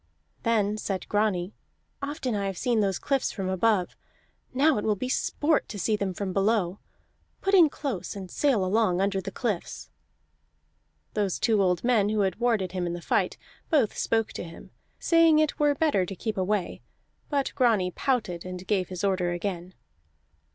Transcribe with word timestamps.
Then 0.41 0.77
said 0.79 1.07
Grani: 1.09 1.53
"Often 2.01 2.33
have 2.33 2.41
I 2.43 2.51
seen 2.53 2.79
these 2.79 2.97
cliffs 2.97 3.31
from 3.31 3.47
above; 3.49 3.95
now 4.51 4.79
it 4.79 4.83
will 4.83 4.95
be 4.95 5.09
sport 5.09 5.69
to 5.69 5.77
see 5.77 5.95
them 5.95 6.11
from 6.15 6.33
below. 6.33 6.79
Put 7.41 7.53
in 7.53 7.69
close, 7.69 8.15
and 8.15 8.31
sail 8.31 8.65
along 8.65 8.99
under 8.99 9.21
the 9.21 9.29
cliffs." 9.29 9.91
Those 11.13 11.37
two 11.37 11.61
old 11.61 11.83
men 11.83 12.09
who 12.09 12.21
had 12.21 12.37
warded 12.39 12.71
him 12.71 12.87
in 12.87 12.93
the 12.93 12.99
fight 13.03 13.37
both 13.69 13.95
spoke 13.95 14.33
to 14.33 14.43
him, 14.43 14.71
saying 14.97 15.37
it 15.37 15.59
were 15.59 15.75
better 15.75 16.03
to 16.07 16.15
keep 16.15 16.35
away. 16.35 16.81
But 17.29 17.51
Grani 17.53 17.91
pouted 17.91 18.43
and 18.43 18.65
gave 18.65 18.89
his 18.89 19.03
order 19.03 19.33
again. 19.33 19.75